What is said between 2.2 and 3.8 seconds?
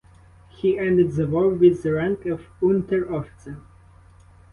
of Unteroffizier.